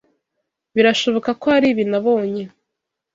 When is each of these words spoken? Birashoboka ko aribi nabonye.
Birashoboka 0.75 1.29
ko 1.41 1.47
aribi 1.57 1.83
nabonye. 1.91 2.43